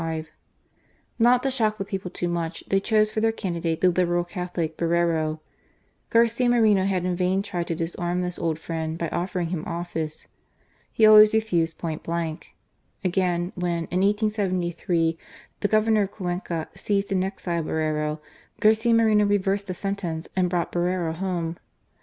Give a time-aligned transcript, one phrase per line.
[1.19, 4.75] Not to shock the people too much, tiiey chose for their candidate the Liberal Catholic,
[4.75, 5.41] Borrero.
[6.09, 10.25] Garcia Moreno had in vain tried to disarm this old friend by offering him office.
[10.91, 12.55] He always refused point blank.
[13.03, 15.19] Again, when, in 1873,
[15.59, 18.21] the Governor of Cuenca seized and exiled Borrero,
[18.59, 21.59] Garcia Moreno reversed the sentence and brought Borrero home.